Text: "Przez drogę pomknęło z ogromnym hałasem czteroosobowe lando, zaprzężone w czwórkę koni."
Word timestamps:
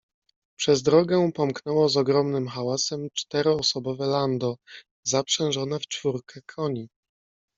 "Przez 0.59 0.81
drogę 0.83 1.31
pomknęło 1.31 1.89
z 1.89 1.97
ogromnym 1.97 2.47
hałasem 2.47 3.07
czteroosobowe 3.13 4.07
lando, 4.07 4.55
zaprzężone 5.03 5.79
w 5.79 5.87
czwórkę 5.87 6.41
koni." 6.45 6.87